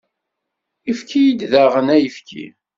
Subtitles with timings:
[0.91, 2.45] Efk-iyi daɣen ayefki.